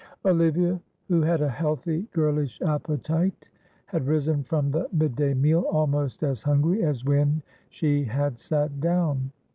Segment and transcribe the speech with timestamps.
[0.25, 3.49] Olivia, who had a healthy girlish appetite,
[3.85, 9.31] had risen from the midday meal almost as hungry as when she had sat down.